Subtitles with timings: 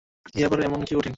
[0.35, 1.09] এ আবার এমন কী কঠিন।